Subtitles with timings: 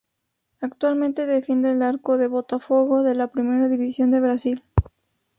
[0.61, 4.63] Actualmente defiende el arco de Botafogo en la primera división de Brasil.